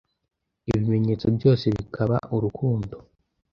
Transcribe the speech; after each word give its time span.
ibimenyetso 0.69 1.27
byose 1.37 1.65
bikaba 1.77 2.17
urukundo 2.35 2.95